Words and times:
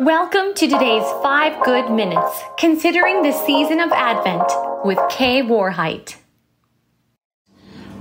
Welcome 0.00 0.54
to 0.54 0.68
today's 0.68 1.02
Five 1.24 1.64
Good 1.64 1.90
Minutes, 1.90 2.40
considering 2.56 3.24
the 3.24 3.32
season 3.32 3.80
of 3.80 3.90
Advent 3.90 4.48
with 4.84 4.96
Kay 5.10 5.42
Warheit. 5.42 6.14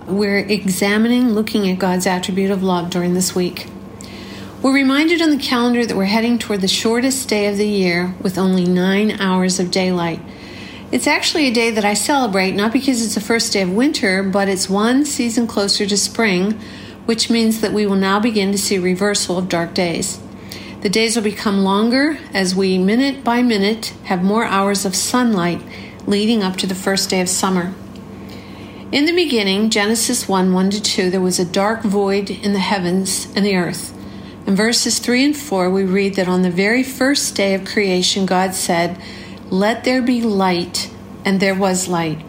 We're 0.05 0.37
examining, 0.37 1.31
looking 1.31 1.67
at 1.67 1.79
God's 1.79 2.05
attribute 2.05 2.51
of 2.51 2.61
love 2.61 2.91
during 2.91 3.15
this 3.15 3.33
week. 3.33 3.65
We're 4.61 4.75
reminded 4.75 5.23
on 5.23 5.31
the 5.31 5.43
calendar 5.43 5.87
that 5.87 5.97
we're 5.97 6.05
heading 6.05 6.37
toward 6.37 6.61
the 6.61 6.67
shortest 6.67 7.27
day 7.29 7.47
of 7.47 7.57
the 7.57 7.67
year 7.67 8.13
with 8.21 8.37
only 8.37 8.65
nine 8.65 9.19
hours 9.19 9.59
of 9.59 9.71
daylight. 9.71 10.21
It's 10.91 11.07
actually 11.07 11.47
a 11.47 11.53
day 11.53 11.71
that 11.71 11.83
I 11.83 11.95
celebrate 11.95 12.51
not 12.51 12.71
because 12.71 13.03
it's 13.03 13.15
the 13.15 13.21
first 13.21 13.53
day 13.53 13.63
of 13.63 13.73
winter, 13.73 14.21
but 14.21 14.47
it's 14.47 14.69
one 14.69 15.03
season 15.03 15.47
closer 15.47 15.87
to 15.87 15.97
spring, 15.97 16.51
which 17.07 17.31
means 17.31 17.59
that 17.61 17.73
we 17.73 17.87
will 17.87 17.95
now 17.95 18.19
begin 18.19 18.51
to 18.51 18.57
see 18.59 18.77
reversal 18.77 19.39
of 19.39 19.49
dark 19.49 19.73
days. 19.73 20.19
The 20.87 20.93
days 20.93 21.17
will 21.17 21.23
become 21.23 21.65
longer 21.65 22.17
as 22.33 22.55
we, 22.55 22.77
minute 22.77 23.21
by 23.21 23.41
minute, 23.41 23.87
have 24.05 24.23
more 24.23 24.45
hours 24.45 24.85
of 24.85 24.95
sunlight 24.95 25.61
leading 26.05 26.43
up 26.43 26.55
to 26.59 26.65
the 26.65 26.75
first 26.75 27.09
day 27.09 27.19
of 27.19 27.27
summer. 27.27 27.73
In 28.93 29.03
the 29.03 29.11
beginning, 29.11 29.69
Genesis 29.69 30.29
1 30.29 30.53
1 30.53 30.69
to 30.69 30.81
2, 30.81 31.09
there 31.09 31.19
was 31.19 31.39
a 31.39 31.43
dark 31.43 31.81
void 31.81 32.29
in 32.29 32.53
the 32.53 32.59
heavens 32.59 33.27
and 33.35 33.45
the 33.45 33.57
earth. 33.57 33.93
In 34.47 34.55
verses 34.55 34.99
3 34.99 35.25
and 35.25 35.35
4, 35.35 35.69
we 35.69 35.83
read 35.83 36.15
that 36.15 36.29
on 36.29 36.43
the 36.43 36.49
very 36.49 36.83
first 36.83 37.35
day 37.35 37.53
of 37.53 37.65
creation, 37.65 38.25
God 38.25 38.53
said, 38.53 38.97
Let 39.49 39.83
there 39.83 40.01
be 40.01 40.21
light, 40.21 40.89
and 41.25 41.41
there 41.41 41.53
was 41.53 41.89
light. 41.89 42.23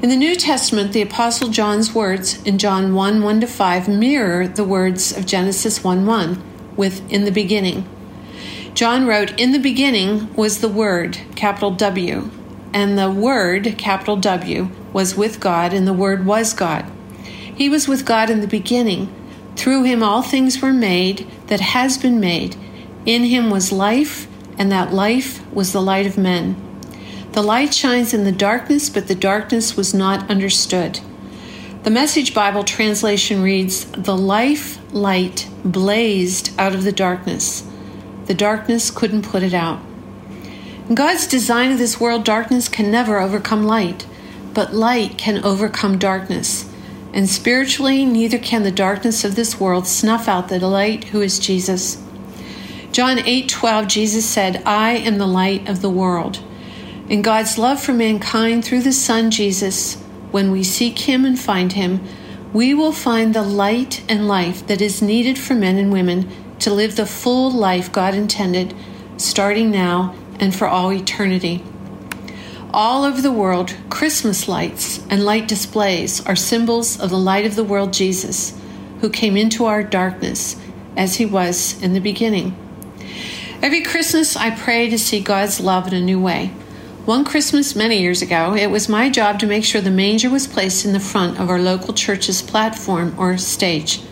In 0.00 0.10
the 0.10 0.14
New 0.14 0.36
Testament, 0.36 0.92
the 0.92 1.02
Apostle 1.02 1.48
John's 1.48 1.92
words 1.92 2.40
in 2.44 2.56
John 2.56 2.94
1 2.94 3.20
1 3.20 3.40
to 3.40 3.48
5 3.48 3.88
mirror 3.88 4.46
the 4.46 4.62
words 4.62 5.10
of 5.10 5.26
Genesis 5.26 5.82
1 5.82 6.06
1 6.06 6.47
with 6.78 7.02
in 7.12 7.24
the 7.24 7.30
beginning. 7.30 7.86
John 8.72 9.06
wrote, 9.06 9.38
In 9.38 9.52
the 9.52 9.58
beginning 9.58 10.34
was 10.34 10.60
the 10.60 10.68
Word, 10.68 11.18
capital 11.34 11.72
W, 11.72 12.30
and 12.72 12.96
the 12.96 13.10
Word, 13.10 13.74
capital 13.76 14.16
W, 14.16 14.70
was 14.92 15.16
with 15.16 15.40
God, 15.40 15.74
and 15.74 15.86
the 15.86 15.92
Word 15.92 16.24
was 16.24 16.54
God. 16.54 16.86
He 17.54 17.68
was 17.68 17.88
with 17.88 18.06
God 18.06 18.30
in 18.30 18.40
the 18.40 18.46
beginning. 18.46 19.12
Through 19.56 19.82
him 19.82 20.02
all 20.02 20.22
things 20.22 20.62
were 20.62 20.72
made 20.72 21.26
that 21.48 21.60
has 21.60 21.98
been 21.98 22.20
made. 22.20 22.54
In 23.04 23.24
him 23.24 23.50
was 23.50 23.72
life, 23.72 24.28
and 24.56 24.70
that 24.70 24.94
life 24.94 25.44
was 25.52 25.72
the 25.72 25.82
light 25.82 26.06
of 26.06 26.16
men. 26.16 26.56
The 27.32 27.42
light 27.42 27.74
shines 27.74 28.14
in 28.14 28.22
the 28.22 28.32
darkness, 28.32 28.88
but 28.88 29.08
the 29.08 29.14
darkness 29.16 29.76
was 29.76 29.92
not 29.92 30.30
understood. 30.30 31.00
The 31.82 31.90
Message 31.90 32.32
Bible 32.34 32.62
translation 32.62 33.42
reads 33.42 33.86
The 33.86 34.16
life 34.16 34.77
light 34.92 35.48
blazed 35.64 36.50
out 36.58 36.74
of 36.74 36.84
the 36.84 36.92
darkness. 36.92 37.64
The 38.26 38.34
darkness 38.34 38.90
couldn't 38.90 39.22
put 39.22 39.42
it 39.42 39.54
out. 39.54 39.80
In 40.88 40.94
God's 40.94 41.26
design 41.26 41.70
of 41.70 41.78
this 41.78 42.00
world, 42.00 42.24
darkness 42.24 42.68
can 42.68 42.90
never 42.90 43.20
overcome 43.20 43.64
light, 43.64 44.06
but 44.54 44.74
light 44.74 45.18
can 45.18 45.44
overcome 45.44 45.98
darkness. 45.98 46.64
And 47.12 47.28
spiritually, 47.28 48.04
neither 48.04 48.38
can 48.38 48.62
the 48.62 48.70
darkness 48.70 49.24
of 49.24 49.34
this 49.34 49.58
world 49.58 49.86
snuff 49.86 50.28
out 50.28 50.48
the 50.48 50.58
light 50.60 51.04
who 51.04 51.20
is 51.20 51.38
Jesus. 51.38 51.98
John 52.92 53.18
8:12 53.18 53.86
Jesus 53.86 54.24
said, 54.24 54.62
"I 54.64 54.92
am 54.92 55.18
the 55.18 55.26
light 55.26 55.68
of 55.68 55.82
the 55.82 55.90
world." 55.90 56.38
In 57.08 57.22
God's 57.22 57.58
love 57.58 57.80
for 57.80 57.92
mankind 57.92 58.64
through 58.64 58.82
the 58.82 58.92
Son 58.92 59.30
Jesus, 59.30 59.96
when 60.30 60.50
we 60.50 60.62
seek 60.62 61.00
him 61.00 61.24
and 61.24 61.38
find 61.38 61.72
him, 61.72 62.00
we 62.52 62.72
will 62.72 62.92
find 62.92 63.34
the 63.34 63.42
light 63.42 64.02
and 64.08 64.26
life 64.26 64.66
that 64.66 64.80
is 64.80 65.02
needed 65.02 65.38
for 65.38 65.54
men 65.54 65.76
and 65.76 65.92
women 65.92 66.28
to 66.58 66.72
live 66.72 66.96
the 66.96 67.06
full 67.06 67.50
life 67.50 67.92
God 67.92 68.14
intended, 68.14 68.74
starting 69.16 69.70
now 69.70 70.14
and 70.40 70.54
for 70.54 70.66
all 70.66 70.92
eternity. 70.92 71.62
All 72.72 73.04
over 73.04 73.20
the 73.20 73.32
world, 73.32 73.74
Christmas 73.90 74.48
lights 74.48 74.98
and 75.10 75.24
light 75.24 75.48
displays 75.48 76.24
are 76.26 76.36
symbols 76.36 76.98
of 76.98 77.10
the 77.10 77.18
light 77.18 77.46
of 77.46 77.54
the 77.54 77.64
world, 77.64 77.92
Jesus, 77.92 78.58
who 79.00 79.10
came 79.10 79.36
into 79.36 79.64
our 79.66 79.82
darkness 79.82 80.56
as 80.96 81.16
he 81.16 81.26
was 81.26 81.80
in 81.82 81.92
the 81.92 82.00
beginning. 82.00 82.56
Every 83.60 83.82
Christmas, 83.82 84.36
I 84.36 84.50
pray 84.50 84.88
to 84.90 84.98
see 84.98 85.20
God's 85.20 85.60
love 85.60 85.88
in 85.88 85.94
a 85.94 86.00
new 86.00 86.20
way. 86.20 86.52
One 87.08 87.24
Christmas 87.24 87.74
many 87.74 88.02
years 88.02 88.20
ago, 88.20 88.54
it 88.54 88.66
was 88.66 88.86
my 88.86 89.08
job 89.08 89.38
to 89.38 89.46
make 89.46 89.64
sure 89.64 89.80
the 89.80 89.90
manger 89.90 90.28
was 90.28 90.46
placed 90.46 90.84
in 90.84 90.92
the 90.92 91.00
front 91.00 91.40
of 91.40 91.48
our 91.48 91.58
local 91.58 91.94
church's 91.94 92.42
platform 92.42 93.14
or 93.18 93.38
stage. 93.38 94.02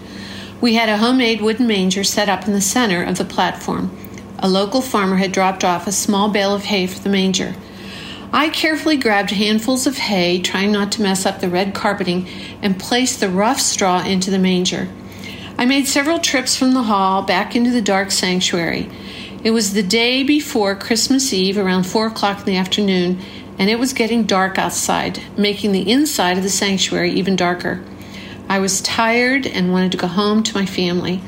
We 0.63 0.77
had 0.77 0.89
a 0.89 0.97
homemade 0.97 1.43
wooden 1.43 1.67
manger 1.67 2.03
set 2.05 2.31
up 2.31 2.47
in 2.47 2.55
the 2.55 2.63
center 2.63 3.03
of 3.03 3.19
the 3.19 3.25
platform. 3.27 3.95
A 4.39 4.49
local 4.49 4.81
farmer 4.81 5.17
had 5.17 5.31
dropped 5.31 5.63
off 5.63 5.87
a 5.87 5.93
small 5.93 6.31
bale 6.31 6.55
of 6.55 6.65
hay 6.65 6.87
for 6.87 6.99
the 7.01 7.11
manger. 7.11 7.55
I 8.33 8.49
carefully 8.49 8.97
grabbed 8.97 9.31
handfuls 9.31 9.87
of 9.87 9.99
hay, 9.99 10.41
trying 10.41 10.73
not 10.73 10.91
to 10.93 11.03
mess 11.03 11.27
up 11.27 11.41
the 11.41 11.51
red 11.51 11.75
carpeting, 11.75 12.27
and 12.63 12.81
placed 12.81 13.21
the 13.21 13.29
rough 13.29 13.61
straw 13.61 14.03
into 14.07 14.31
the 14.31 14.39
manger. 14.39 14.89
I 15.59 15.67
made 15.67 15.87
several 15.87 16.19
trips 16.19 16.57
from 16.57 16.73
the 16.73 16.85
hall 16.85 17.21
back 17.21 17.55
into 17.55 17.71
the 17.71 17.83
dark 17.83 18.11
sanctuary. 18.11 18.89
It 19.47 19.53
was 19.53 19.75
the 19.75 19.83
day 19.85 20.25
before 20.25 20.75
Christmas 20.75 21.33
Eve, 21.33 21.57
around 21.57 21.85
4 21.85 22.09
o'clock 22.09 22.41
in 22.41 22.47
the 22.47 22.57
afternoon, 22.57 23.21
and 23.61 23.71
it 23.71 23.79
was 23.79 23.93
getting 23.93 24.25
dark 24.25 24.59
outside, 24.59 25.23
making 25.39 25.71
the 25.71 25.89
inside 25.89 26.37
of 26.37 26.43
the 26.43 26.51
sanctuary 26.51 27.13
even 27.13 27.37
darker. 27.37 27.81
I 28.49 28.59
was 28.59 28.81
tired 28.81 29.47
and 29.47 29.71
wanted 29.71 29.93
to 29.93 29.99
go 29.99 30.09
home 30.09 30.43
to 30.43 30.55
my 30.57 30.67
family. 30.67 31.23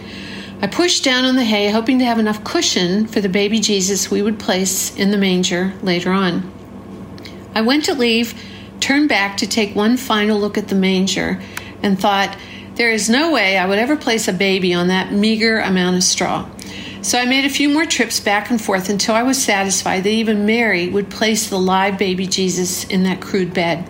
I 0.61 0.67
pushed 0.67 1.05
down 1.05 1.27
on 1.27 1.37
the 1.37 1.45
hay, 1.45 1.71
hoping 1.71 2.01
to 2.01 2.05
have 2.07 2.19
enough 2.19 2.43
cushion 2.43 3.07
for 3.07 3.21
the 3.21 3.29
baby 3.29 3.61
Jesus 3.61 4.11
we 4.11 4.21
would 4.21 4.41
place 4.41 4.93
in 4.97 5.13
the 5.13 5.17
manger 5.17 5.75
later 5.81 6.11
on. 6.11 6.51
I 7.55 7.61
went 7.61 7.85
to 7.85 7.95
leave, 7.95 8.35
turned 8.81 9.09
back 9.09 9.37
to 9.37 9.47
take 9.47 9.77
one 9.77 9.97
final 9.97 10.41
look 10.41 10.59
at 10.59 10.67
the 10.67 10.75
manger, 10.75 11.41
and 11.85 11.97
thought, 12.01 12.37
there 12.75 12.91
is 12.91 13.09
no 13.09 13.31
way 13.31 13.57
I 13.57 13.67
would 13.67 13.79
ever 13.79 13.95
place 13.95 14.27
a 14.27 14.33
baby 14.33 14.75
on 14.75 14.89
that 14.89 15.13
meager 15.13 15.61
amount 15.61 15.95
of 15.95 16.03
straw. 16.03 16.49
So 17.01 17.19
I 17.19 17.25
made 17.25 17.45
a 17.45 17.51
few 17.51 17.69
more 17.69 17.87
trips 17.87 18.19
back 18.19 18.51
and 18.51 18.61
forth 18.61 18.89
until 18.89 19.15
I 19.15 19.23
was 19.23 19.43
satisfied 19.43 20.05
that 20.05 20.11
even 20.11 20.47
Mary 20.47 20.89
would 20.89 21.11
place 21.11 21.49
the 21.49 21.59
live 21.59 21.97
baby 21.97 22.27
Jesus 22.27 22.85
in 22.85 23.05
that 23.05 23.21
crude 23.21 23.55
bed. 23.55 23.89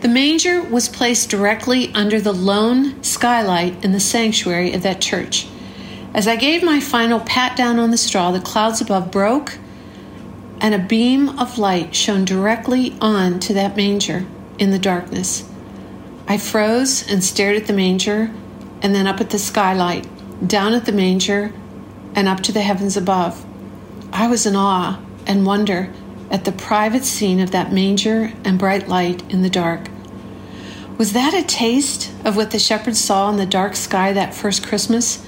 The 0.00 0.08
manger 0.08 0.62
was 0.62 0.88
placed 0.88 1.30
directly 1.30 1.92
under 1.94 2.20
the 2.20 2.32
lone 2.32 3.02
skylight 3.02 3.84
in 3.84 3.92
the 3.92 4.00
sanctuary 4.00 4.72
of 4.72 4.82
that 4.82 5.00
church. 5.00 5.46
As 6.14 6.26
I 6.26 6.36
gave 6.36 6.62
my 6.62 6.80
final 6.80 7.20
pat 7.20 7.56
down 7.56 7.78
on 7.78 7.90
the 7.90 7.98
straw, 7.98 8.30
the 8.30 8.40
clouds 8.40 8.80
above 8.80 9.10
broke 9.10 9.58
and 10.60 10.74
a 10.74 10.78
beam 10.78 11.38
of 11.38 11.58
light 11.58 11.94
shone 11.94 12.24
directly 12.24 12.96
on 13.00 13.38
to 13.40 13.54
that 13.54 13.76
manger 13.76 14.24
in 14.58 14.70
the 14.70 14.78
darkness. 14.78 15.48
I 16.26 16.38
froze 16.38 17.06
and 17.10 17.22
stared 17.22 17.56
at 17.56 17.66
the 17.66 17.72
manger 17.72 18.32
and 18.80 18.94
then 18.94 19.06
up 19.06 19.20
at 19.20 19.30
the 19.30 19.38
skylight, 19.38 20.06
down 20.46 20.72
at 20.72 20.86
the 20.86 20.92
manger 20.92 21.52
and 22.14 22.28
up 22.28 22.40
to 22.40 22.52
the 22.52 22.62
heavens 22.62 22.96
above. 22.96 23.44
I 24.12 24.28
was 24.28 24.46
in 24.46 24.56
awe 24.56 25.00
and 25.26 25.46
wonder 25.46 25.92
at 26.30 26.44
the 26.44 26.52
private 26.52 27.04
scene 27.04 27.40
of 27.40 27.50
that 27.50 27.72
manger 27.72 28.32
and 28.44 28.58
bright 28.58 28.88
light 28.88 29.28
in 29.30 29.42
the 29.42 29.50
dark. 29.50 29.88
Was 30.96 31.12
that 31.12 31.34
a 31.34 31.42
taste 31.42 32.12
of 32.24 32.36
what 32.36 32.52
the 32.52 32.58
shepherds 32.58 33.00
saw 33.00 33.28
in 33.30 33.36
the 33.36 33.46
dark 33.46 33.74
sky 33.74 34.12
that 34.12 34.34
first 34.34 34.66
Christmas? 34.66 35.26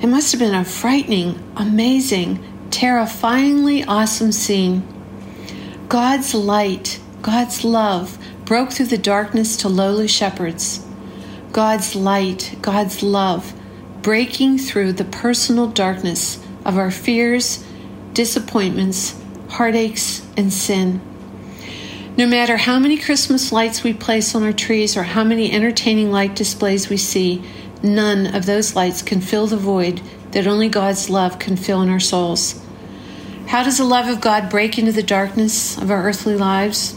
It 0.00 0.06
must 0.06 0.32
have 0.32 0.38
been 0.38 0.54
a 0.54 0.64
frightening, 0.64 1.42
amazing, 1.56 2.42
terrifyingly 2.70 3.84
awesome 3.84 4.32
scene. 4.32 4.86
God's 5.88 6.34
light, 6.34 7.00
God's 7.22 7.64
love 7.64 8.18
broke 8.44 8.72
through 8.72 8.86
the 8.86 8.98
darkness 8.98 9.56
to 9.58 9.68
lowly 9.68 10.08
shepherds. 10.08 10.84
God's 11.52 11.94
light, 11.94 12.56
God's 12.60 13.02
love 13.02 13.52
breaking 14.06 14.56
through 14.56 14.92
the 14.92 15.04
personal 15.04 15.66
darkness 15.66 16.38
of 16.64 16.78
our 16.78 16.92
fears, 16.92 17.64
disappointments, 18.12 19.20
heartaches, 19.48 20.24
and 20.36 20.52
sin. 20.52 21.00
No 22.16 22.24
matter 22.24 22.56
how 22.56 22.78
many 22.78 22.98
Christmas 22.98 23.50
lights 23.50 23.82
we 23.82 23.92
place 23.92 24.32
on 24.32 24.44
our 24.44 24.52
trees 24.52 24.96
or 24.96 25.02
how 25.02 25.24
many 25.24 25.50
entertaining 25.50 26.12
light 26.12 26.36
displays 26.36 26.88
we 26.88 26.96
see, 26.96 27.42
none 27.82 28.32
of 28.32 28.46
those 28.46 28.76
lights 28.76 29.02
can 29.02 29.20
fill 29.20 29.48
the 29.48 29.56
void 29.56 30.00
that 30.30 30.46
only 30.46 30.68
God's 30.68 31.10
love 31.10 31.40
can 31.40 31.56
fill 31.56 31.82
in 31.82 31.90
our 31.90 31.98
souls. 31.98 32.64
How 33.48 33.64
does 33.64 33.78
the 33.78 33.84
love 33.84 34.06
of 34.06 34.20
God 34.20 34.48
break 34.48 34.78
into 34.78 34.92
the 34.92 35.02
darkness 35.02 35.76
of 35.78 35.90
our 35.90 36.04
earthly 36.04 36.36
lives? 36.36 36.96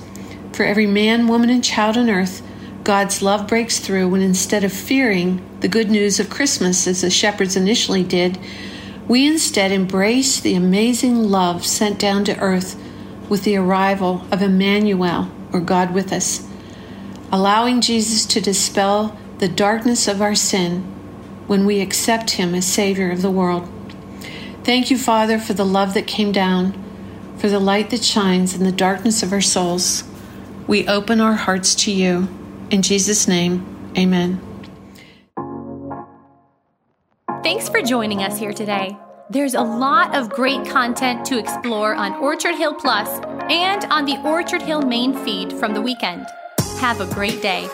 For 0.53 0.63
every 0.63 0.85
man, 0.85 1.27
woman, 1.27 1.49
and 1.49 1.63
child 1.63 1.97
on 1.97 2.07
earth, 2.07 2.43
God's 2.89 3.21
love 3.21 3.47
breaks 3.47 3.77
through 3.77 4.07
when 4.07 4.23
instead 4.23 4.63
of 4.63 4.73
fearing 4.73 5.47
the 5.59 5.67
good 5.67 5.91
news 5.91 6.19
of 6.19 6.31
Christmas 6.31 6.87
as 6.87 7.01
the 7.01 7.11
shepherds 7.11 7.55
initially 7.55 8.03
did, 8.03 8.39
we 9.07 9.27
instead 9.27 9.71
embrace 9.71 10.39
the 10.39 10.55
amazing 10.55 11.29
love 11.29 11.67
sent 11.67 11.99
down 11.99 12.25
to 12.25 12.39
earth 12.39 12.81
with 13.29 13.43
the 13.43 13.55
arrival 13.57 14.25
of 14.31 14.41
Emmanuel, 14.41 15.29
or 15.53 15.59
God 15.59 15.93
with 15.93 16.11
us, 16.11 16.47
allowing 17.31 17.79
Jesus 17.79 18.25
to 18.25 18.41
dispel 18.41 19.15
the 19.37 19.47
darkness 19.47 20.07
of 20.07 20.19
our 20.19 20.33
sin 20.33 20.81
when 21.45 21.67
we 21.67 21.81
accept 21.81 22.31
Him 22.31 22.55
as 22.55 22.65
Savior 22.65 23.11
of 23.11 23.21
the 23.21 23.29
world. 23.29 23.69
Thank 24.63 24.89
you, 24.89 24.97
Father, 24.97 25.37
for 25.37 25.53
the 25.53 25.63
love 25.63 25.93
that 25.93 26.07
came 26.07 26.31
down, 26.31 26.73
for 27.37 27.49
the 27.49 27.59
light 27.59 27.91
that 27.91 28.03
shines 28.03 28.55
in 28.55 28.63
the 28.63 28.71
darkness 28.71 29.21
of 29.21 29.31
our 29.31 29.41
souls. 29.41 30.05
We 30.65 30.87
open 30.87 31.21
our 31.21 31.35
hearts 31.35 31.75
to 31.85 31.91
you. 31.91 32.27
In 32.71 32.81
Jesus' 32.81 33.27
name, 33.27 33.91
amen. 33.97 34.39
Thanks 37.41 37.67
for 37.67 37.81
joining 37.81 38.21
us 38.21 38.37
here 38.37 38.53
today. 38.53 38.95
There's 39.31 39.53
a 39.53 39.61
lot 39.61 40.15
of 40.15 40.29
great 40.29 40.67
content 40.67 41.25
to 41.25 41.37
explore 41.37 41.95
on 41.95 42.13
Orchard 42.15 42.55
Hill 42.55 42.73
Plus 42.73 43.09
and 43.49 43.85
on 43.85 44.05
the 44.05 44.17
Orchard 44.23 44.61
Hill 44.61 44.81
main 44.81 45.13
feed 45.25 45.53
from 45.53 45.73
the 45.73 45.81
weekend. 45.81 46.25
Have 46.79 47.01
a 47.01 47.11
great 47.13 47.41
day. 47.41 47.67